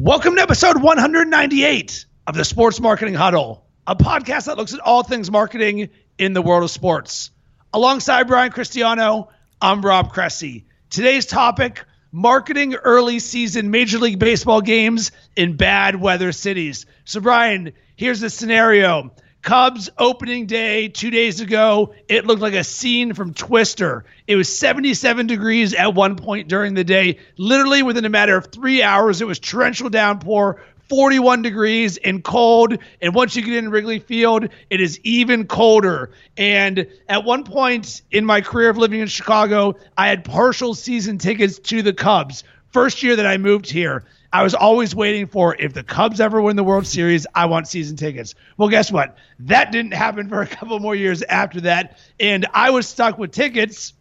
Welcome 0.00 0.36
to 0.36 0.42
episode 0.42 0.80
198 0.80 2.06
of 2.28 2.36
the 2.36 2.44
Sports 2.44 2.78
Marketing 2.78 3.14
Huddle, 3.14 3.66
a 3.84 3.96
podcast 3.96 4.44
that 4.44 4.56
looks 4.56 4.72
at 4.72 4.78
all 4.78 5.02
things 5.02 5.28
marketing 5.28 5.90
in 6.18 6.34
the 6.34 6.40
world 6.40 6.62
of 6.62 6.70
sports. 6.70 7.32
Alongside 7.74 8.28
Brian 8.28 8.52
Cristiano, 8.52 9.30
I'm 9.60 9.82
Rob 9.82 10.12
Cressy. 10.12 10.66
Today's 10.88 11.26
topic 11.26 11.84
marketing 12.12 12.76
early 12.76 13.18
season 13.18 13.72
Major 13.72 13.98
League 13.98 14.20
Baseball 14.20 14.60
games 14.60 15.10
in 15.34 15.56
bad 15.56 16.00
weather 16.00 16.30
cities. 16.30 16.86
So, 17.04 17.20
Brian, 17.20 17.72
here's 17.96 18.20
the 18.20 18.30
scenario. 18.30 19.10
Cubs 19.42 19.88
opening 19.96 20.46
day 20.46 20.88
two 20.88 21.10
days 21.10 21.40
ago, 21.40 21.94
it 22.08 22.26
looked 22.26 22.42
like 22.42 22.54
a 22.54 22.64
scene 22.64 23.14
from 23.14 23.34
Twister. 23.34 24.04
It 24.26 24.36
was 24.36 24.58
77 24.58 25.26
degrees 25.26 25.74
at 25.74 25.94
one 25.94 26.16
point 26.16 26.48
during 26.48 26.74
the 26.74 26.84
day. 26.84 27.18
Literally 27.36 27.82
within 27.82 28.04
a 28.04 28.10
matter 28.10 28.36
of 28.36 28.46
three 28.46 28.82
hours, 28.82 29.22
it 29.22 29.26
was 29.26 29.38
torrential 29.38 29.90
downpour, 29.90 30.62
41 30.88 31.42
degrees 31.42 31.98
and 31.98 32.24
cold. 32.24 32.78
And 33.00 33.14
once 33.14 33.36
you 33.36 33.42
get 33.42 33.54
in 33.54 33.70
Wrigley 33.70 34.00
Field, 34.00 34.48
it 34.70 34.80
is 34.80 34.98
even 35.04 35.46
colder. 35.46 36.10
And 36.36 36.88
at 37.08 37.24
one 37.24 37.44
point 37.44 38.02
in 38.10 38.24
my 38.24 38.40
career 38.40 38.70
of 38.70 38.76
living 38.76 39.00
in 39.00 39.08
Chicago, 39.08 39.76
I 39.96 40.08
had 40.08 40.24
partial 40.24 40.74
season 40.74 41.18
tickets 41.18 41.58
to 41.60 41.82
the 41.82 41.92
Cubs. 41.92 42.44
First 42.72 43.02
year 43.02 43.16
that 43.16 43.26
I 43.26 43.38
moved 43.38 43.70
here. 43.70 44.04
I 44.32 44.42
was 44.42 44.54
always 44.54 44.94
waiting 44.94 45.26
for 45.26 45.56
if 45.58 45.72
the 45.72 45.82
Cubs 45.82 46.20
ever 46.20 46.40
win 46.42 46.56
the 46.56 46.64
World 46.64 46.86
Series, 46.86 47.26
I 47.34 47.46
want 47.46 47.66
season 47.66 47.96
tickets. 47.96 48.34
Well, 48.58 48.68
guess 48.68 48.92
what? 48.92 49.16
That 49.40 49.72
didn't 49.72 49.92
happen 49.92 50.28
for 50.28 50.42
a 50.42 50.46
couple 50.46 50.78
more 50.80 50.94
years 50.94 51.22
after 51.22 51.62
that. 51.62 51.98
And 52.20 52.46
I 52.52 52.70
was 52.70 52.86
stuck 52.86 53.16
with 53.16 53.32
tickets 53.32 53.94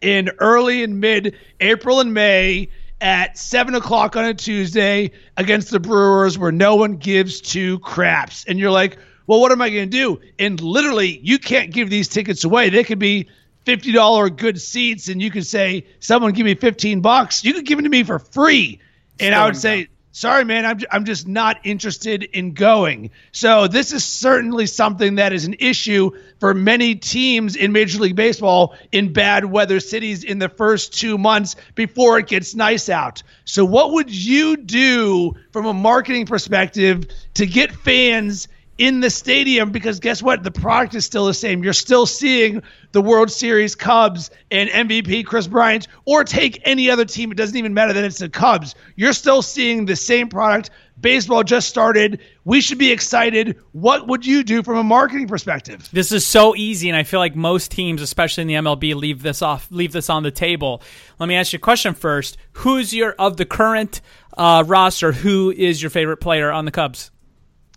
in 0.00 0.30
early 0.38 0.84
and 0.84 1.00
mid 1.00 1.36
April 1.58 1.98
and 1.98 2.14
May 2.14 2.68
at 3.00 3.36
seven 3.36 3.74
o'clock 3.74 4.14
on 4.14 4.26
a 4.26 4.34
Tuesday 4.34 5.10
against 5.36 5.70
the 5.70 5.80
Brewers 5.80 6.38
where 6.38 6.52
no 6.52 6.76
one 6.76 6.96
gives 6.96 7.40
two 7.40 7.80
craps. 7.80 8.44
And 8.46 8.60
you're 8.60 8.70
like, 8.70 8.96
well, 9.26 9.40
what 9.40 9.50
am 9.50 9.60
I 9.60 9.70
going 9.70 9.90
to 9.90 9.96
do? 9.96 10.20
And 10.38 10.60
literally, 10.60 11.18
you 11.22 11.38
can't 11.40 11.72
give 11.72 11.90
these 11.90 12.06
tickets 12.06 12.44
away. 12.44 12.70
They 12.70 12.84
could 12.84 13.00
be 13.00 13.28
$50 13.66 14.36
good 14.36 14.60
seats, 14.60 15.08
and 15.08 15.20
you 15.20 15.30
could 15.30 15.44
say, 15.44 15.84
someone 15.98 16.32
give 16.32 16.46
me 16.46 16.54
15 16.54 17.00
bucks. 17.00 17.44
You 17.44 17.52
could 17.54 17.66
give 17.66 17.76
them 17.76 17.84
to 17.84 17.90
me 17.90 18.04
for 18.04 18.18
free 18.20 18.80
and 19.20 19.34
I 19.34 19.46
would 19.46 19.56
say, 19.56 19.88
sorry, 20.12 20.44
man, 20.44 20.66
I'm, 20.66 20.80
I'm 20.90 21.04
just 21.04 21.28
not 21.28 21.60
interested 21.64 22.22
in 22.24 22.54
going. 22.54 23.10
So 23.32 23.68
this 23.68 23.92
is 23.92 24.04
certainly 24.04 24.66
something 24.66 25.16
that 25.16 25.32
is 25.32 25.44
an 25.44 25.56
issue 25.60 26.10
for 26.40 26.54
many 26.54 26.96
teams 26.96 27.56
in 27.56 27.72
Major 27.72 28.00
League 28.00 28.16
Baseball 28.16 28.74
in 28.90 29.12
bad 29.12 29.44
weather 29.44 29.80
cities 29.80 30.24
in 30.24 30.38
the 30.38 30.48
first 30.48 30.98
two 30.98 31.18
months 31.18 31.56
before 31.74 32.18
it 32.18 32.26
gets 32.26 32.54
nice 32.54 32.88
out. 32.88 33.22
So 33.44 33.64
what 33.64 33.92
would 33.92 34.10
you 34.10 34.56
do 34.56 35.34
from 35.52 35.66
a 35.66 35.72
marketing 35.72 36.26
perspective 36.26 37.06
to 37.34 37.46
get 37.46 37.72
fans 37.72 38.48
in 38.78 39.00
the 39.00 39.10
stadium 39.10 39.72
because 39.72 40.00
guess 40.00 40.22
what? 40.22 40.42
The 40.42 40.52
product 40.52 40.94
is 40.94 41.04
still 41.04 41.26
the 41.26 41.34
same. 41.34 41.64
You're 41.64 41.72
still 41.72 42.06
seeing 42.06 42.62
the 42.92 43.02
World 43.02 43.30
Series 43.30 43.74
Cubs 43.74 44.30
and 44.50 44.68
MVP 44.70 45.26
Kris 45.26 45.46
Bryant, 45.46 45.88
or 46.04 46.24
take 46.24 46.60
any 46.64 46.90
other 46.90 47.04
team. 47.04 47.30
It 47.30 47.36
doesn't 47.36 47.56
even 47.56 47.74
matter 47.74 47.92
that 47.92 48.04
it's 48.04 48.18
the 48.18 48.28
Cubs. 48.28 48.74
You're 48.96 49.12
still 49.12 49.42
seeing 49.42 49.84
the 49.84 49.96
same 49.96 50.28
product. 50.28 50.70
Baseball 51.00 51.44
just 51.44 51.68
started. 51.68 52.20
We 52.44 52.60
should 52.60 52.78
be 52.78 52.90
excited. 52.90 53.56
What 53.72 54.08
would 54.08 54.26
you 54.26 54.42
do 54.42 54.62
from 54.62 54.78
a 54.78 54.82
marketing 54.82 55.28
perspective? 55.28 55.88
This 55.92 56.10
is 56.10 56.26
so 56.26 56.56
easy, 56.56 56.88
and 56.88 56.96
I 56.96 57.04
feel 57.04 57.20
like 57.20 57.36
most 57.36 57.70
teams, 57.70 58.02
especially 58.02 58.42
in 58.42 58.48
the 58.48 58.54
MLB, 58.54 58.94
leave 58.94 59.22
this 59.22 59.42
off, 59.42 59.68
leave 59.70 59.92
this 59.92 60.10
on 60.10 60.22
the 60.22 60.30
table. 60.30 60.82
Let 61.18 61.28
me 61.28 61.36
ask 61.36 61.52
you 61.52 61.58
a 61.58 61.60
question 61.60 61.94
first. 61.94 62.36
Who's 62.52 62.92
your 62.92 63.12
of 63.12 63.36
the 63.36 63.44
current 63.44 64.00
uh, 64.36 64.64
roster? 64.66 65.12
Who 65.12 65.52
is 65.52 65.80
your 65.80 65.90
favorite 65.90 66.16
player 66.18 66.50
on 66.50 66.64
the 66.64 66.72
Cubs? 66.72 67.10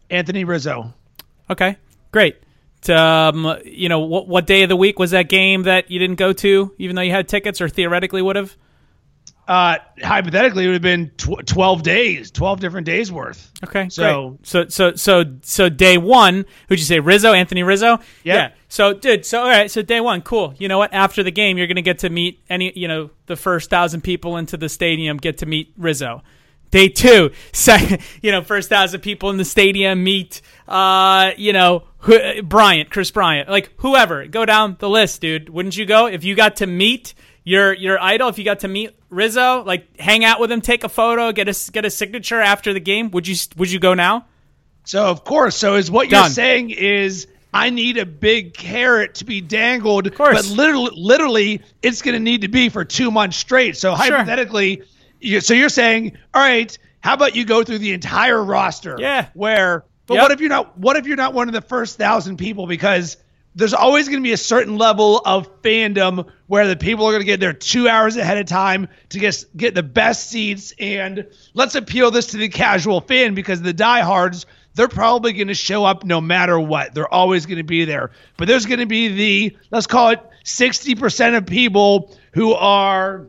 Anthony 0.09 0.43
Rizzo. 0.43 0.93
Okay, 1.49 1.77
great. 2.11 2.37
Um, 2.90 3.58
you 3.66 3.90
know, 3.90 4.00
what, 4.00 4.28
what 4.28 4.47
day 4.47 4.64
of 4.64 4.69
the 4.69 4.75
week 4.75 4.97
was 4.97 5.12
that 5.12 5.30
game 5.30 5.64
that 5.64 5.92
you 5.92 6.00
didn't 6.00 6.18
go 6.18 6.34
to, 6.34 6.74
even 6.78 6.96
though 6.96 7.02
you 7.02 7.12
had 7.12 7.28
tickets, 7.28 7.62
or 7.62 7.69
theoretically 7.69 8.22
would 8.22 8.36
have? 8.36 8.58
Uh, 9.47 9.78
hypothetically, 10.02 10.64
it 10.64 10.68
would 10.68 10.75
have 10.75 10.81
been 10.81 11.12
tw- 11.18 11.46
twelve 11.46 11.84
days, 11.84 12.31
twelve 12.31 12.59
different 12.59 12.86
days 12.86 13.12
worth. 13.12 13.52
Okay, 13.64 13.90
so 13.90 14.30
great. 14.30 14.47
so 14.47 14.68
so 14.69 14.96
so 14.96 15.25
so 15.42 15.68
day 15.68 15.97
one, 15.97 16.46
who'd 16.69 16.80
you 16.80 16.86
say 16.86 17.00
Rizzo, 17.00 17.34
Anthony 17.34 17.64
Rizzo? 17.64 17.97
Yep. 17.97 18.02
Yeah. 18.24 18.52
So 18.69 18.94
dude, 18.94 19.25
so 19.25 19.42
all 19.42 19.50
right, 19.50 19.69
so 19.69 19.81
day 19.81 20.00
one, 20.00 20.22
cool. 20.22 20.53
You 20.58 20.68
know 20.68 20.78
what? 20.78 20.94
After 20.94 21.22
the 21.22 21.31
game, 21.31 21.58
you're 21.58 21.68
gonna 21.68 21.81
get 21.81 22.00
to 22.00 22.09
meet 22.09 22.42
any, 22.50 22.72
you 22.78 22.88
know, 22.88 23.09
the 23.25 23.36
first 23.36 23.69
thousand 23.69 24.02
people 24.02 24.38
into 24.38 24.58
the 24.58 24.69
stadium 24.69 25.18
get 25.18 25.40
to 25.40 25.46
meet 25.46 25.74
Rizzo. 25.75 26.22
Day 26.69 26.88
two, 26.88 27.31
second, 27.52 28.00
you 28.22 28.31
know, 28.31 28.44
first 28.44 28.69
thousand 28.69 29.02
people 29.02 29.31
in 29.31 29.38
the 29.38 29.44
stadium 29.44 30.03
meet, 30.03 30.42
uh, 30.68 31.31
you 31.36 31.52
know, 31.52 31.84
Bryant, 32.44 32.89
Kris 32.89 33.12
Bryant, 33.12 33.50
like 33.50 33.72
whoever. 33.78 34.25
Go 34.25 34.45
down 34.45 34.78
the 34.79 34.89
list, 34.89 35.22
dude. 35.22 35.50
Wouldn't 35.50 35.78
you 35.78 35.85
go 35.85 36.07
if 36.07 36.23
you 36.23 36.35
got 36.35 36.57
to 36.57 36.67
meet 36.67 37.13
your 37.44 37.73
your 37.73 38.01
idol? 38.01 38.29
If 38.29 38.38
you 38.38 38.44
got 38.44 38.59
to 38.59 38.67
meet 38.67 38.95
Rizzo, 39.09 39.63
like 39.63 40.00
hang 40.00 40.25
out 40.25 40.39
with 40.39 40.51
him, 40.51 40.62
take 40.62 40.84
a 40.84 40.89
photo, 40.89 41.31
get 41.31 41.47
a 41.47 41.72
get 41.72 41.85
a 41.85 41.89
signature 41.89 42.39
after 42.39 42.73
the 42.73 42.79
game. 42.79 43.12
Would 43.12 43.28
you 43.28 43.35
would 43.57 43.72
you 43.72 43.79
go 43.79 43.94
now? 43.94 44.25
So 44.84 45.06
of 45.06 45.23
course. 45.23 45.56
So 45.56 45.75
is 45.75 45.91
what 45.91 46.09
Done. 46.09 46.23
you're 46.23 46.29
saying 46.29 46.72
is 46.72 47.28
I 47.53 47.69
need 47.69 47.97
a 47.97 48.06
big 48.06 48.53
carrot 48.53 49.16
to 49.16 49.25
be 49.25 49.41
dangled. 49.41 50.07
Of 50.07 50.16
course. 50.16 50.50
But 50.50 50.57
literally, 50.57 50.91
literally, 50.95 51.62
it's 51.81 52.01
going 52.01 52.13
to 52.16 52.19
need 52.19 52.41
to 52.41 52.47
be 52.47 52.69
for 52.69 52.83
two 52.83 53.12
months 53.12 53.38
straight. 53.38 53.78
So 53.78 53.95
sure. 53.95 54.16
hypothetically 54.16 54.83
so 55.39 55.53
you're 55.53 55.69
saying, 55.69 56.18
all 56.33 56.41
right, 56.41 56.75
how 57.00 57.13
about 57.13 57.35
you 57.35 57.45
go 57.45 57.63
through 57.63 57.79
the 57.79 57.94
entire 57.94 58.44
roster? 58.44 58.95
Yeah. 59.00 59.28
Where, 59.33 59.85
but 60.11 60.16
yep. 60.16 60.23
what 60.23 60.31
if 60.33 60.41
you're 60.41 60.49
not? 60.49 60.77
What 60.77 60.97
if 60.97 61.07
you're 61.07 61.16
not 61.16 61.33
one 61.33 61.47
of 61.47 61.53
the 61.53 61.61
first 61.61 61.97
thousand 61.97 62.35
people? 62.35 62.67
Because 62.67 63.16
there's 63.55 63.73
always 63.73 64.09
going 64.09 64.19
to 64.19 64.27
be 64.27 64.33
a 64.33 64.38
certain 64.38 64.77
level 64.77 65.19
of 65.19 65.61
fandom 65.61 66.29
where 66.47 66.67
the 66.67 66.75
people 66.75 67.05
are 67.05 67.11
going 67.11 67.22
to 67.22 67.25
get 67.25 67.39
there 67.39 67.53
two 67.53 67.88
hours 67.88 68.17
ahead 68.17 68.38
of 68.38 68.45
time 68.45 68.89
to 69.07 69.19
get 69.19 69.45
get 69.55 69.73
the 69.73 69.83
best 69.83 70.29
seats. 70.29 70.73
And 70.79 71.27
let's 71.53 71.75
appeal 71.75 72.11
this 72.11 72.27
to 72.27 72.38
the 72.38 72.50
casual 72.50 73.00
fan 73.00 73.35
because 73.35 73.61
the 73.61 73.71
diehards 73.71 74.45
they're 74.73 74.89
probably 74.89 75.31
going 75.31 75.47
to 75.47 75.53
show 75.53 75.85
up 75.85 76.03
no 76.03 76.19
matter 76.19 76.59
what. 76.59 76.94
They're 76.94 77.13
always 77.13 77.45
going 77.45 77.59
to 77.59 77.63
be 77.63 77.85
there. 77.85 78.11
But 78.35 78.50
there's 78.50 78.66
going 78.66 78.81
to 78.81 78.85
be 78.85 79.07
the 79.07 79.57
let's 79.71 79.88
call 79.88 80.09
it 80.09 80.19
60% 80.44 81.38
of 81.38 81.45
people 81.45 82.13
who 82.33 82.53
are 82.53 83.27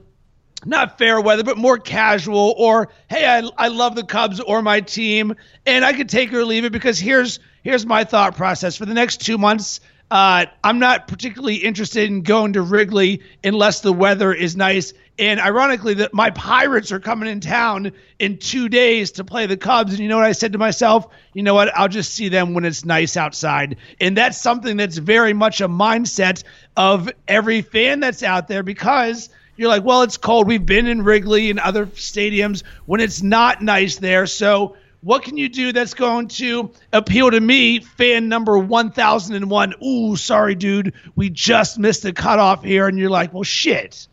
not 0.65 0.99
fair 0.99 1.21
weather, 1.21 1.45
but 1.45 1.59
more 1.59 1.78
casual, 1.78 2.55
or 2.56 2.89
hey, 3.09 3.27
I, 3.27 3.49
I 3.56 3.69
love 3.69 3.95
the 3.95 4.05
Cubs 4.05 4.41
or 4.41 4.62
my 4.62 4.81
team, 4.81 5.34
and 5.67 5.84
I 5.84 5.93
could 5.93 6.09
take 6.09 6.33
or 6.33 6.45
leave 6.45 6.65
it 6.65 6.73
because 6.73 6.99
here's 6.99 7.41
here's 7.62 7.87
my 7.87 8.05
thought 8.05 8.37
process 8.37 8.77
for 8.77 8.87
the 8.87 8.95
next 8.95 9.19
two 9.19 9.39
months. 9.39 9.81
Uh, 10.11 10.45
I'm 10.62 10.78
not 10.78 11.09
particularly 11.09 11.56
interested 11.56 12.06
in 12.11 12.21
going 12.21 12.53
to 12.53 12.61
Wrigley 12.61 13.22
unless 13.43 13.81
the 13.81 13.95
weather 13.95 14.31
is 14.34 14.55
nice. 14.55 14.93
And 15.19 15.41
ironically, 15.41 15.95
that 15.95 16.12
my 16.12 16.28
Pirates 16.31 16.93
are 16.93 17.01
coming 17.01 17.31
in 17.31 17.41
town 17.41 17.93
in 18.19 18.37
two 18.37 18.69
days 18.69 19.12
to 19.12 19.25
play 19.25 19.47
the 19.47 19.56
Cubs. 19.56 19.93
And 19.93 20.01
you 20.01 20.09
know 20.09 20.19
what 20.19 20.27
I 20.27 20.33
said 20.33 20.53
to 20.53 20.59
myself? 20.59 21.06
You 21.33 21.43
know 21.43 21.55
what? 21.55 21.75
I'll 21.75 21.89
just 21.89 22.12
see 22.12 22.28
them 22.28 22.53
when 22.53 22.67
it's 22.67 22.84
nice 22.84 23.17
outside. 23.17 23.77
And 24.01 24.15
that's 24.15 24.39
something 24.39 24.77
that's 24.77 24.99
very 24.99 25.33
much 25.33 25.62
a 25.62 25.69
mindset 25.69 26.45
of 26.77 27.11
every 27.27 27.62
fan 27.62 28.01
that's 28.01 28.22
out 28.22 28.49
there 28.49 28.62
because– 28.62 29.31
you're 29.57 29.69
like, 29.69 29.85
well, 29.85 30.03
it's 30.03 30.17
cold. 30.17 30.47
We've 30.47 30.65
been 30.65 30.87
in 30.87 31.03
Wrigley 31.03 31.51
and 31.51 31.59
other 31.59 31.87
stadiums 31.87 32.63
when 32.87 33.01
it's 33.01 33.23
not 33.23 33.63
nice 33.63 33.97
there. 33.97 34.27
So, 34.27 34.77
what 35.03 35.25
can 35.25 35.37
you 35.37 35.49
do 35.49 35.73
that's 35.73 35.95
going 35.95 36.29
to 36.29 36.71
appeal 36.93 37.31
to 37.31 37.41
me, 37.41 37.81
fan 37.81 38.29
number 38.29 38.57
1001? 38.57 39.75
Ooh, 39.85 40.17
sorry, 40.17 40.55
dude. 40.55 40.95
We 41.17 41.29
just 41.29 41.79
missed 41.79 42.05
the 42.05 42.13
cutoff 42.13 42.63
here. 42.63 42.87
And 42.87 42.99
you're 42.99 43.11
like, 43.11 43.35
well, 43.35 43.43
shit. 43.43 44.07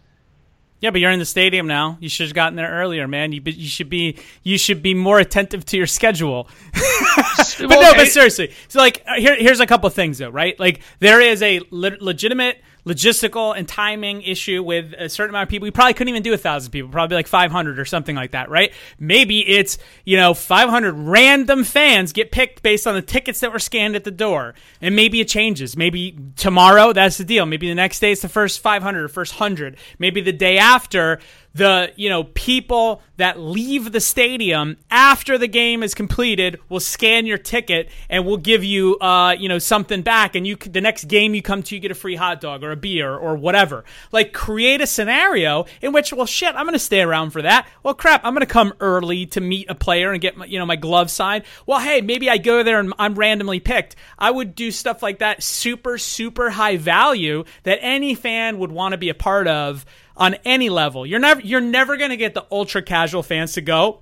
Yeah, 0.82 0.92
but 0.92 1.02
you're 1.02 1.12
in 1.12 1.20
the 1.20 1.26
stadium 1.26 1.68
now. 1.68 1.98
You 2.00 2.08
should 2.08 2.28
have 2.28 2.34
gotten 2.34 2.56
there 2.56 2.72
earlier, 2.72 3.08
man. 3.08 3.34
You, 3.34 3.42
you 3.46 3.68
should 3.68 3.90
be 3.90 4.18
you 4.44 4.58
should 4.58 4.82
be 4.82 4.94
more 4.94 5.20
attentive 5.20 5.66
to 5.66 5.78
your 5.78 5.88
schedule. 5.88 6.48
but 6.74 7.60
well, 7.60 7.82
no, 7.82 7.94
but 7.96 8.08
seriously, 8.08 8.54
so 8.70 8.80
like 8.80 9.06
here, 9.18 9.36
here's 9.36 9.60
a 9.60 9.68
couple 9.68 9.90
things 9.90 10.20
though, 10.20 10.30
right? 10.30 10.58
Like 10.58 10.80
there 11.00 11.20
is 11.20 11.42
a 11.44 11.60
le- 11.70 11.98
legitimate 12.00 12.62
logistical 12.86 13.56
and 13.58 13.68
timing 13.68 14.22
issue 14.22 14.64
with 14.64 14.94
a 14.98 15.10
certain 15.10 15.32
amount 15.32 15.44
of 15.44 15.50
people. 15.50 15.66
We 15.66 15.72
probably 15.72 15.94
couldn't 15.94 16.10
even 16.10 16.24
do 16.24 16.34
a 16.34 16.38
thousand 16.38 16.72
people, 16.72 16.90
probably 16.90 17.16
like 17.16 17.28
500 17.28 17.80
or 17.80 17.86
something 17.86 18.16
like 18.16 18.32
that, 18.32 18.50
right? 18.50 18.74
Maybe 19.00 19.48
it's, 19.48 19.78
you 20.06 20.18
know, 20.18 20.34
500 20.34 20.94
random 20.94 21.64
fans 21.64 22.14
get 22.14 22.32
picked 22.32 22.64
based 22.64 22.88
on 22.88 22.96
the 22.96 23.02
tickets 23.02 23.42
that 23.42 23.52
were 23.52 23.60
scanned 23.60 23.96
at 23.96 24.04
the 24.04 24.12
door. 24.12 24.56
And 24.82 24.96
maybe 24.96 25.20
it 25.20 25.28
changes. 25.28 25.76
Maybe 25.78 26.18
tomorrow, 26.36 26.94
that's 26.94 27.18
the 27.18 27.26
deal. 27.26 27.46
Maybe 27.46 27.68
the 27.68 27.76
next 27.76 28.00
day 28.00 28.12
it's 28.12 28.22
the 28.22 28.30
first 28.30 28.62
500 28.62 29.04
or 29.04 29.08
first 29.08 29.34
100. 29.34 29.78
Maybe 29.98 30.22
the 30.22 30.34
day 30.34 30.58
after, 30.58 31.20
the 31.54 31.92
you 31.96 32.10
know 32.10 32.24
people 32.24 33.02
that 33.18 33.40
leave 33.40 33.92
the 33.92 34.00
stadium 34.00 34.78
after 34.90 35.38
the 35.38 35.48
game 35.48 35.84
is 35.84 35.94
completed 35.94 36.60
will 36.70 36.80
scan 36.80 37.26
your 37.26 37.38
ticket 37.38 37.90
and 38.10 38.26
will 38.26 38.38
give 38.38 38.64
you 38.64 38.98
uh, 39.00 39.36
you 39.38 39.50
know 39.50 39.60
something 39.60 40.02
back. 40.02 40.36
And 40.36 40.46
you 40.46 40.56
the 40.56 40.82
next 40.82 41.06
game 41.06 41.34
you 41.34 41.42
come 41.42 41.64
to 41.64 41.76
you 41.76 41.82
get 41.82 41.92
a 41.92 41.96
free 41.96 42.16
hot 42.16 42.40
dog 42.40 42.64
or 42.64 42.72
a 42.72 42.76
beer 42.76 43.16
or 43.16 43.36
whatever. 43.36 43.84
Like 44.12 44.34
create 44.34 44.82
a 44.82 44.88
scenario 44.88 45.66
in 45.82 45.92
which 45.92 46.14
well 46.14 46.26
shit 46.26 46.56
i'm 46.56 46.66
gonna 46.66 46.80
stay 46.80 47.02
around 47.02 47.32
for 47.32 47.42
that. 47.42 47.68
Well 47.84 47.94
crap 47.94 48.22
i'm 48.24 48.34
gonna 48.34 48.46
come 48.46 48.74
early 48.80 49.26
to 49.28 49.42
meet 49.42 49.70
a 49.70 49.76
player 49.76 50.12
and 50.12 50.22
get 50.22 50.38
my, 50.38 50.46
you 50.46 50.60
know 50.60 50.66
my 50.66 50.76
glove 50.76 51.10
signed. 51.10 51.46
Well 51.66 51.80
hey 51.80 52.02
maybe 52.02 52.30
i 52.30 52.38
go 52.38 52.64
there 52.64 52.80
and 52.80 52.94
i'm 53.00 53.16
randomly 53.16 53.60
picked. 53.60 53.96
I 54.18 54.30
would 54.32 54.56
do 54.56 54.72
stuff 54.72 55.02
like 55.02 55.20
that 55.20 55.42
super 55.42 55.98
super 55.98 56.52
high 56.52 56.78
value 56.78 57.44
that 57.64 57.80
any 57.82 58.14
fan 58.16 58.60
would 58.60 58.72
want 58.72 58.94
to 58.94 58.98
be 58.98 59.10
a 59.10 59.16
part 59.16 59.48
of 59.48 59.86
on 60.20 60.36
any 60.46 60.70
level. 60.70 61.06
You're 61.06 61.20
never 61.20 61.42
you're 61.42 61.62
never 61.62 61.98
going 61.98 62.12
to 62.12 62.18
get 62.18 62.34
the 62.34 62.46
ultra 62.52 62.84
casual 62.84 63.24
fans 63.24 63.54
to 63.54 63.62
go 63.62 64.02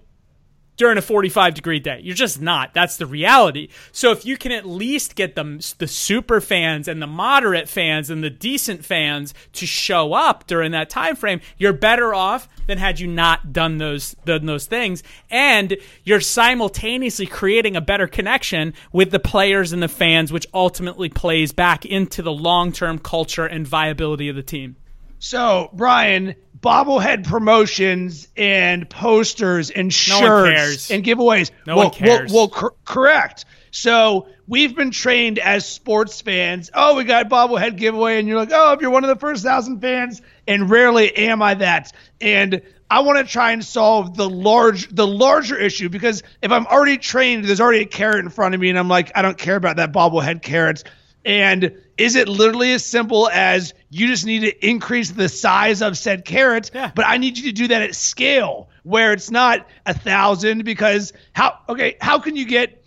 during 0.78 0.98
a 0.98 1.02
45 1.02 1.56
degree 1.56 1.80
day. 1.80 2.00
You're 2.04 2.16
just 2.16 2.40
not. 2.40 2.74
That's 2.74 2.98
the 2.98 3.06
reality. 3.06 3.69
So 3.92 4.12
if 4.12 4.25
you 4.25 4.38
can 4.38 4.52
at 4.52 4.66
least 4.66 5.16
get 5.16 5.36
the 5.36 5.44
the 5.78 5.88
super 5.88 6.40
fans 6.40 6.88
and 6.88 7.02
the 7.02 7.08
moderate 7.08 7.68
fans 7.69 8.10
and 8.10 8.24
the 8.24 8.30
decent 8.30 8.86
fans 8.86 9.34
to 9.54 9.66
show 9.66 10.14
up 10.14 10.48
during 10.48 10.72
that 10.72 10.90
time 10.90 11.16
frame, 11.16 11.42
you're 11.58 11.74
better 11.74 12.14
off 12.14 12.48
than 12.68 12.78
had 12.78 13.00
you 13.00 13.08
not 13.08 13.54
done 13.54 13.78
those 13.78 14.14
done 14.25 14.46
those 14.46 14.66
things. 14.66 15.04
And 15.30 15.78
you're 16.04 16.22
simultaneously 16.22 17.25
creating 17.25 17.75
a 17.75 17.81
better 17.81 18.08
connection 18.08 18.74
with 18.92 19.12
the 19.12 19.19
players 19.19 19.72
and 19.74 19.84
the 19.84 19.88
fans, 19.88 20.31
which 20.31 20.48
ultimately 20.54 21.10
plays 21.10 21.54
back 21.54 21.86
into 21.86 22.22
the 22.22 22.31
long 22.31 22.72
term 22.72 22.98
culture 23.00 23.46
and 23.46 23.68
viability 23.68 24.30
of 24.30 24.36
the 24.36 24.44
team. 24.44 24.78
So, 25.19 25.69
Brian, 25.74 26.36
bobblehead 26.60 27.28
promotions 27.28 28.28
and 28.36 28.90
posters 28.90 29.69
and 29.69 29.94
shirts 29.94 30.90
no 30.90 30.96
and 30.96 31.06
giveaways. 31.06 31.52
No 31.66 31.75
well, 31.75 31.86
one 31.86 31.94
cares. 31.94 32.31
Well, 32.31 32.42
well 32.42 32.50
cor- 32.50 32.75
correct. 32.86 33.46
So 33.72 34.28
we've 34.48 34.75
been 34.75 34.92
trained 34.92 35.40
as 35.40 35.66
sports 35.68 36.22
fans. 36.22 36.72
Oh, 36.74 36.96
we 36.96 37.04
got 37.04 37.30
bobblehead 37.30 37.78
giveaway, 37.78 38.18
and 38.18 38.28
you're 38.28 38.38
like, 38.38 38.52
oh, 38.52 38.74
if 38.74 38.81
you're 38.81 38.90
one 38.90 39.04
of 39.04 39.10
the 39.10 39.19
first 39.19 39.44
thousand 39.44 39.81
fans, 39.81 40.22
and 40.48 40.69
rarely 40.69 41.16
am 41.16 41.42
I 41.42 41.56
that. 41.56 41.94
And 42.19 42.62
I 42.90 43.02
want 43.02 43.19
to 43.19 43.31
try 43.31 43.52
and 43.52 43.64
solve 43.64 44.16
the 44.16 44.30
large, 44.30 44.88
the 44.90 45.06
larger 45.06 45.58
issue 45.58 45.90
because 45.90 46.24
if 46.42 46.52
I'm 46.52 46.66
already 46.68 46.98
trained, 46.98 47.44
there's 47.46 47.60
already 47.60 47.81
a 47.81 47.86
carrot 47.86 48.19
in 48.19 48.30
front 48.30 48.56
of 48.56 48.62
me, 48.62 48.69
and 48.69 48.80
I'm 48.80 48.88
like, 48.88 49.12
I 49.16 49.22
don't 49.22 49.38
care 49.38 49.58
about 49.58 49.75
that 49.75 49.92
bobblehead 49.92 50.42
carrot. 50.42 50.84
And 51.25 51.81
is 51.97 52.15
it 52.15 52.27
literally 52.27 52.73
as 52.73 52.85
simple 52.85 53.29
as 53.29 53.73
you 53.89 54.07
just 54.07 54.25
need 54.25 54.41
to 54.41 54.67
increase 54.67 55.11
the 55.11 55.29
size 55.29 55.81
of 55.81 55.97
said 55.97 56.25
carrot? 56.25 56.71
Yeah. 56.73 56.91
But 56.94 57.05
I 57.07 57.17
need 57.17 57.38
you 57.38 57.45
to 57.45 57.51
do 57.51 57.67
that 57.69 57.81
at 57.81 57.95
scale 57.95 58.69
where 58.83 59.13
it's 59.13 59.31
not 59.31 59.67
a 59.85 59.94
thousand 59.94 60.63
because 60.63 61.13
how 61.33 61.59
okay, 61.69 61.97
how 61.99 62.19
can 62.19 62.35
you 62.35 62.45
get 62.45 62.83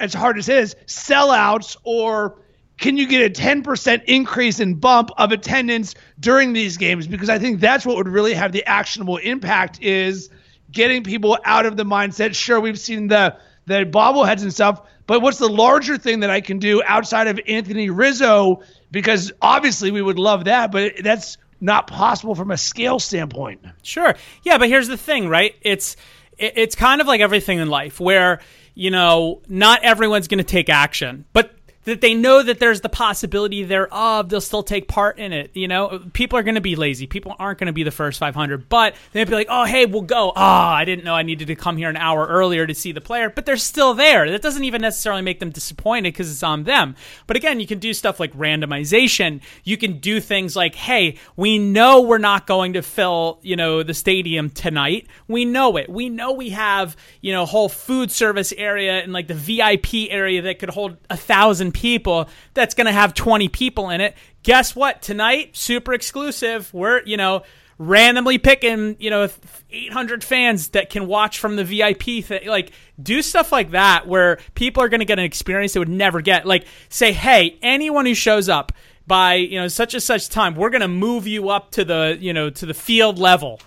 as 0.00 0.12
hard 0.12 0.38
as 0.38 0.48
it 0.48 0.56
is, 0.56 0.76
sellouts 0.86 1.76
or 1.84 2.38
can 2.76 2.96
you 2.96 3.06
get 3.06 3.24
a 3.24 3.42
10% 3.42 4.04
increase 4.06 4.58
in 4.58 4.74
bump 4.74 5.10
of 5.16 5.30
attendance 5.30 5.94
during 6.18 6.52
these 6.52 6.76
games? 6.76 7.06
Because 7.06 7.28
I 7.28 7.38
think 7.38 7.60
that's 7.60 7.86
what 7.86 7.96
would 7.96 8.08
really 8.08 8.34
have 8.34 8.50
the 8.50 8.64
actionable 8.66 9.18
impact 9.18 9.80
is 9.80 10.28
getting 10.72 11.04
people 11.04 11.38
out 11.44 11.66
of 11.66 11.76
the 11.76 11.84
mindset. 11.84 12.34
Sure, 12.34 12.60
we've 12.60 12.78
seen 12.78 13.08
the 13.08 13.36
the 13.66 13.86
bobbleheads 13.86 14.42
and 14.42 14.52
stuff, 14.52 14.82
but 15.06 15.20
what's 15.20 15.38
the 15.38 15.48
larger 15.48 15.98
thing 15.98 16.20
that 16.20 16.30
I 16.30 16.40
can 16.40 16.58
do 16.58 16.82
outside 16.84 17.26
of 17.26 17.40
Anthony 17.46 17.90
Rizzo? 17.90 18.62
Because 18.90 19.32
obviously 19.42 19.90
we 19.90 20.00
would 20.00 20.18
love 20.18 20.44
that, 20.44 20.72
but 20.72 20.94
that's 21.02 21.36
not 21.60 21.86
possible 21.86 22.34
from 22.34 22.50
a 22.50 22.56
scale 22.56 22.98
standpoint. 22.98 23.64
Sure. 23.82 24.14
Yeah, 24.42 24.58
but 24.58 24.68
here's 24.68 24.88
the 24.88 24.96
thing, 24.96 25.28
right? 25.28 25.54
It's 25.62 25.96
it's 26.38 26.74
kind 26.74 27.00
of 27.00 27.06
like 27.06 27.20
everything 27.20 27.58
in 27.58 27.68
life 27.68 28.00
where, 28.00 28.40
you 28.74 28.90
know, 28.90 29.40
not 29.48 29.84
everyone's 29.84 30.26
going 30.28 30.38
to 30.38 30.44
take 30.44 30.68
action. 30.68 31.24
But 31.32 31.54
that 31.84 32.00
they 32.00 32.14
know 32.14 32.42
that 32.42 32.58
there's 32.58 32.80
the 32.80 32.88
possibility 32.88 33.62
thereof 33.62 34.28
they'll 34.28 34.40
still 34.40 34.62
take 34.62 34.88
part 34.88 35.18
in 35.18 35.32
it 35.32 35.50
you 35.54 35.68
know? 35.68 36.02
People 36.12 36.38
are 36.38 36.42
going 36.42 36.54
to 36.56 36.60
be 36.60 36.76
lazy. 36.76 37.06
People 37.06 37.34
aren't 37.38 37.58
going 37.58 37.66
to 37.66 37.72
be 37.72 37.82
the 37.82 37.90
first 37.90 38.18
500 38.18 38.68
but 38.68 38.94
they'd 39.12 39.28
be 39.28 39.34
like 39.34 39.46
oh 39.50 39.64
hey 39.64 39.86
we'll 39.86 40.02
go. 40.02 40.32
Ah 40.34 40.70
oh, 40.70 40.74
i 40.74 40.84
didn't 40.84 41.04
know 41.04 41.14
i 41.14 41.22
needed 41.22 41.48
to 41.48 41.54
come 41.54 41.76
here 41.76 41.88
an 41.88 41.96
hour 41.96 42.26
earlier 42.26 42.66
to 42.66 42.74
see 42.74 42.92
the 42.92 43.00
player 43.00 43.30
but 43.30 43.46
they're 43.46 43.56
still 43.56 43.94
there. 43.94 44.30
That 44.30 44.42
doesn't 44.42 44.64
even 44.64 44.82
necessarily 44.82 45.22
make 45.22 45.40
them 45.40 45.50
disappointed 45.50 46.12
because 46.12 46.30
it's 46.30 46.42
on 46.42 46.64
them. 46.64 46.96
But 47.26 47.36
again 47.36 47.60
you 47.60 47.66
can 47.66 47.78
do 47.78 47.94
stuff 47.94 48.18
like 48.18 48.32
randomization. 48.34 49.40
You 49.62 49.76
can 49.76 49.98
do 49.98 50.20
things 50.20 50.56
like 50.56 50.74
hey 50.74 51.18
we 51.36 51.58
know 51.58 52.02
we're 52.02 52.18
not 52.18 52.46
going 52.46 52.74
to 52.74 52.82
fill 52.82 53.38
you 53.42 53.56
know 53.56 53.82
the 53.82 53.94
stadium 53.94 54.50
tonight. 54.50 55.06
We 55.28 55.44
know 55.44 55.76
it. 55.76 55.88
We 55.88 56.08
know 56.08 56.32
we 56.32 56.50
have 56.50 56.96
you 57.20 57.32
know 57.32 57.46
whole 57.46 57.68
food 57.68 58.10
service 58.10 58.52
area 58.56 59.02
and 59.02 59.12
like 59.12 59.28
the 59.28 59.34
vip 59.34 59.86
area 60.10 60.42
that 60.42 60.58
could 60.58 60.70
hold 60.70 60.96
a 61.10 61.16
thousand 61.16 61.73
people 61.74 62.28
that's 62.54 62.74
going 62.74 62.86
to 62.86 62.92
have 62.92 63.12
20 63.12 63.48
people 63.48 63.90
in 63.90 64.00
it. 64.00 64.16
Guess 64.42 64.74
what? 64.74 65.02
Tonight, 65.02 65.56
super 65.56 65.92
exclusive. 65.92 66.72
We're, 66.72 67.02
you 67.04 67.18
know, 67.18 67.42
randomly 67.78 68.38
picking, 68.38 68.96
you 68.98 69.10
know, 69.10 69.28
800 69.70 70.22
fans 70.22 70.68
that 70.68 70.90
can 70.90 71.06
watch 71.06 71.38
from 71.38 71.56
the 71.56 71.64
VIP 71.64 72.24
thing. 72.24 72.46
Like, 72.46 72.70
do 73.02 73.20
stuff 73.22 73.52
like 73.52 73.72
that 73.72 74.06
where 74.06 74.38
people 74.54 74.82
are 74.82 74.88
going 74.88 75.00
to 75.00 75.06
get 75.06 75.18
an 75.18 75.24
experience 75.24 75.72
they 75.72 75.80
would 75.80 75.88
never 75.88 76.20
get. 76.20 76.46
Like, 76.46 76.66
say, 76.88 77.12
hey, 77.12 77.58
anyone 77.62 78.06
who 78.06 78.14
shows 78.14 78.48
up 78.48 78.72
by, 79.06 79.34
you 79.34 79.60
know, 79.60 79.68
such 79.68 79.94
and 79.94 80.02
such 80.02 80.28
time, 80.28 80.54
we're 80.54 80.70
going 80.70 80.80
to 80.80 80.88
move 80.88 81.26
you 81.26 81.50
up 81.50 81.72
to 81.72 81.84
the, 81.84 82.16
you 82.20 82.32
know, 82.32 82.50
to 82.50 82.66
the 82.66 82.74
field 82.74 83.18
level. 83.18 83.60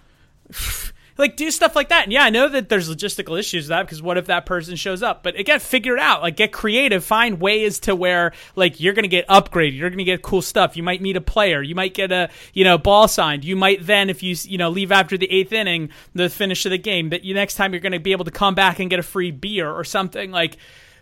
Like 1.17 1.35
do 1.35 1.49
stuff 1.51 1.75
like 1.75 1.89
that. 1.89 2.03
And 2.03 2.13
yeah, 2.13 2.23
I 2.23 2.29
know 2.29 2.47
that 2.49 2.69
there's 2.69 2.89
logistical 2.89 3.39
issues 3.39 3.65
with 3.65 3.69
that 3.69 3.83
because 3.83 4.01
what 4.01 4.17
if 4.17 4.27
that 4.27 4.45
person 4.45 4.75
shows 4.75 5.03
up? 5.03 5.23
But 5.23 5.39
again, 5.39 5.59
figure 5.59 5.95
it 5.95 5.99
out. 6.01 6.21
Like 6.21 6.35
get 6.35 6.51
creative. 6.51 7.03
Find 7.03 7.39
ways 7.39 7.79
to 7.81 7.95
where 7.95 8.33
like 8.55 8.79
you're 8.79 8.93
gonna 8.93 9.07
get 9.07 9.27
upgraded. 9.27 9.77
You're 9.77 9.89
gonna 9.89 10.03
get 10.03 10.21
cool 10.21 10.41
stuff. 10.41 10.77
You 10.77 10.83
might 10.83 11.01
meet 11.01 11.17
a 11.17 11.21
player. 11.21 11.61
You 11.61 11.75
might 11.75 11.93
get 11.93 12.11
a 12.11 12.29
you 12.53 12.63
know 12.63 12.77
ball 12.77 13.07
signed. 13.07 13.43
You 13.43 13.55
might 13.55 13.85
then 13.85 14.09
if 14.09 14.23
you 14.23 14.35
you 14.43 14.57
know 14.57 14.69
leave 14.69 14.91
after 14.91 15.17
the 15.17 15.31
eighth 15.31 15.51
inning, 15.51 15.89
the 16.13 16.29
finish 16.29 16.65
of 16.65 16.71
the 16.71 16.77
game, 16.77 17.09
that 17.09 17.23
you 17.23 17.33
next 17.33 17.55
time 17.55 17.73
you're 17.73 17.81
gonna 17.81 17.99
be 17.99 18.11
able 18.11 18.25
to 18.25 18.31
come 18.31 18.55
back 18.55 18.79
and 18.79 18.89
get 18.89 18.99
a 18.99 19.03
free 19.03 19.31
beer 19.31 19.69
or 19.69 19.83
something 19.83 20.31
like 20.31 20.57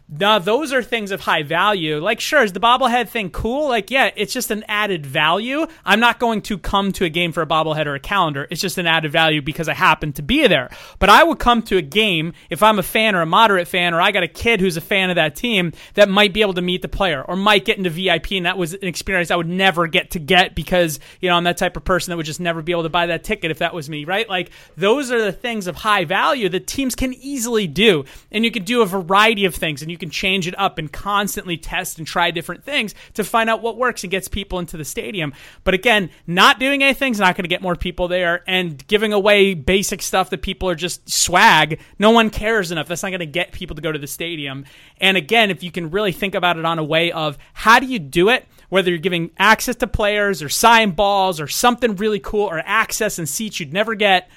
now, 0.07 0.37
those 0.37 0.71
are 0.71 0.83
things 0.83 1.09
of 1.09 1.21
high 1.21 1.41
value. 1.41 1.97
Like, 1.97 2.19
sure, 2.19 2.43
is 2.43 2.53
the 2.53 2.59
bobblehead 2.59 3.09
thing 3.09 3.31
cool? 3.31 3.67
Like, 3.67 3.89
yeah, 3.89 4.11
it's 4.15 4.33
just 4.33 4.51
an 4.51 4.63
added 4.67 5.03
value. 5.03 5.65
I'm 5.83 5.99
not 5.99 6.19
going 6.19 6.43
to 6.43 6.59
come 6.59 6.91
to 6.93 7.05
a 7.05 7.09
game 7.09 7.31
for 7.31 7.41
a 7.41 7.47
bobblehead 7.47 7.87
or 7.87 7.95
a 7.95 7.99
calendar. 7.99 8.47
It's 8.51 8.61
just 8.61 8.77
an 8.77 8.85
added 8.85 9.11
value 9.11 9.41
because 9.41 9.67
I 9.67 9.73
happen 9.73 10.13
to 10.13 10.21
be 10.21 10.45
there. 10.45 10.69
But 10.99 11.09
I 11.09 11.23
would 11.23 11.39
come 11.39 11.63
to 11.63 11.77
a 11.77 11.81
game 11.81 12.33
if 12.51 12.61
I'm 12.61 12.77
a 12.77 12.83
fan 12.83 13.15
or 13.15 13.21
a 13.21 13.25
moderate 13.25 13.67
fan, 13.67 13.95
or 13.95 14.01
I 14.01 14.11
got 14.11 14.21
a 14.21 14.27
kid 14.27 14.59
who's 14.61 14.77
a 14.77 14.81
fan 14.81 15.09
of 15.09 15.15
that 15.15 15.35
team 15.35 15.73
that 15.95 16.07
might 16.07 16.33
be 16.33 16.41
able 16.41 16.53
to 16.53 16.61
meet 16.61 16.83
the 16.83 16.87
player 16.87 17.23
or 17.23 17.35
might 17.35 17.65
get 17.65 17.79
into 17.79 17.89
VIP. 17.89 18.33
And 18.33 18.45
that 18.45 18.59
was 18.59 18.75
an 18.75 18.83
experience 18.83 19.31
I 19.31 19.35
would 19.37 19.49
never 19.49 19.87
get 19.87 20.11
to 20.11 20.19
get 20.19 20.53
because, 20.53 20.99
you 21.19 21.29
know, 21.29 21.35
I'm 21.35 21.45
that 21.45 21.57
type 21.57 21.77
of 21.77 21.83
person 21.83 22.11
that 22.11 22.17
would 22.17 22.27
just 22.27 22.39
never 22.39 22.61
be 22.61 22.73
able 22.73 22.83
to 22.83 22.89
buy 22.89 23.07
that 23.07 23.23
ticket 23.23 23.49
if 23.49 23.57
that 23.57 23.73
was 23.73 23.89
me, 23.89 24.05
right? 24.05 24.29
Like, 24.29 24.51
those 24.77 25.11
are 25.11 25.23
the 25.23 25.31
things 25.31 25.65
of 25.65 25.77
high 25.77 26.05
value 26.05 26.47
that 26.49 26.67
teams 26.67 26.93
can 26.93 27.11
easily 27.15 27.65
do. 27.65 28.05
And 28.31 28.45
you 28.45 28.51
can 28.51 28.65
do 28.65 28.83
a 28.83 28.85
variety 28.85 29.45
of 29.45 29.55
things. 29.55 29.81
And 29.81 29.89
you 29.89 29.94
you 29.95 29.99
can 29.99 30.09
change 30.09 30.45
it 30.45 30.59
up 30.59 30.77
and 30.77 30.91
constantly 30.91 31.55
test 31.55 31.97
and 31.97 32.05
try 32.05 32.29
different 32.31 32.65
things 32.65 32.93
to 33.13 33.23
find 33.23 33.49
out 33.49 33.61
what 33.61 33.77
works 33.77 34.03
and 34.03 34.11
gets 34.11 34.27
people 34.27 34.59
into 34.59 34.75
the 34.75 34.83
stadium. 34.83 35.33
But 35.63 35.73
again, 35.73 36.09
not 36.27 36.59
doing 36.59 36.83
anything 36.83 37.13
is 37.13 37.19
not 37.19 37.37
going 37.37 37.45
to 37.45 37.49
get 37.49 37.61
more 37.61 37.77
people 37.77 38.09
there 38.09 38.43
and 38.45 38.85
giving 38.87 39.13
away 39.13 39.53
basic 39.53 40.01
stuff 40.01 40.29
that 40.31 40.41
people 40.41 40.69
are 40.69 40.75
just 40.75 41.09
swag. 41.09 41.79
No 41.97 42.11
one 42.11 42.29
cares 42.29 42.73
enough. 42.73 42.89
That's 42.89 43.03
not 43.03 43.09
going 43.09 43.19
to 43.19 43.25
get 43.25 43.53
people 43.53 43.77
to 43.77 43.81
go 43.81 43.93
to 43.93 43.99
the 43.99 44.07
stadium. 44.07 44.65
And 44.99 45.15
again, 45.15 45.49
if 45.49 45.63
you 45.63 45.71
can 45.71 45.91
really 45.91 46.11
think 46.11 46.35
about 46.35 46.57
it 46.57 46.65
on 46.65 46.77
a 46.77 46.83
way 46.83 47.13
of 47.13 47.37
how 47.53 47.79
do 47.79 47.85
you 47.85 47.99
do 47.99 48.27
it? 48.27 48.45
Whether 48.67 48.89
you're 48.89 48.97
giving 48.97 49.31
access 49.37 49.77
to 49.77 49.87
players 49.87 50.43
or 50.43 50.49
sign 50.49 50.91
balls 50.91 51.39
or 51.39 51.47
something 51.47 51.95
really 51.95 52.19
cool 52.19 52.47
or 52.47 52.61
access 52.65 53.17
and 53.17 53.29
seats 53.29 53.61
you'd 53.61 53.71
never 53.71 53.95
get, 53.95 54.29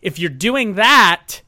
if 0.00 0.18
you're 0.18 0.30
doing 0.30 0.74
that, 0.74 1.42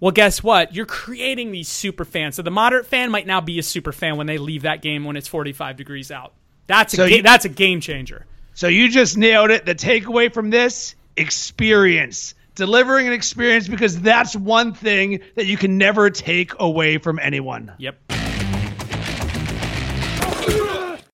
well, 0.00 0.12
guess 0.12 0.42
what? 0.42 0.74
You're 0.74 0.86
creating 0.86 1.50
these 1.50 1.68
super 1.68 2.04
fans. 2.04 2.36
So 2.36 2.42
the 2.42 2.50
moderate 2.50 2.86
fan 2.86 3.10
might 3.10 3.26
now 3.26 3.40
be 3.40 3.58
a 3.58 3.62
super 3.62 3.92
fan 3.92 4.16
when 4.16 4.26
they 4.26 4.38
leave 4.38 4.62
that 4.62 4.82
game 4.82 5.04
when 5.04 5.16
it's 5.16 5.28
45 5.28 5.76
degrees 5.76 6.10
out. 6.10 6.34
That's 6.66 6.94
a 6.94 6.96
so 6.98 7.08
ga- 7.08 7.16
you, 7.16 7.22
that's 7.22 7.44
a 7.44 7.48
game 7.48 7.80
changer. 7.80 8.26
So 8.54 8.68
you 8.68 8.88
just 8.88 9.16
nailed 9.16 9.50
it. 9.50 9.66
The 9.66 9.74
takeaway 9.74 10.32
from 10.32 10.50
this 10.50 10.94
experience. 11.16 12.34
Delivering 12.54 13.06
an 13.06 13.12
experience 13.12 13.68
because 13.68 14.00
that's 14.00 14.34
one 14.34 14.74
thing 14.74 15.20
that 15.36 15.46
you 15.46 15.56
can 15.56 15.78
never 15.78 16.10
take 16.10 16.58
away 16.58 16.98
from 16.98 17.20
anyone. 17.20 17.72
Yep. 17.78 18.27